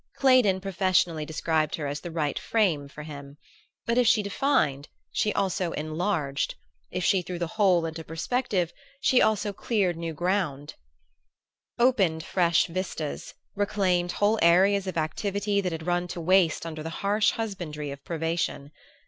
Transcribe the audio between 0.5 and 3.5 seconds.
professionally described her as the right frame for him;